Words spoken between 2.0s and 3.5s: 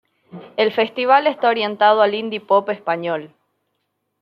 al indie pop español.